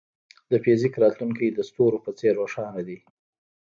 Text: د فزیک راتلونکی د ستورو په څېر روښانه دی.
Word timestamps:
د 0.51 0.53
فزیک 0.63 0.93
راتلونکی 1.03 1.47
د 1.51 1.59
ستورو 1.69 2.03
په 2.05 2.11
څېر 2.19 2.33
روښانه 2.41 2.81
دی. 2.87 2.97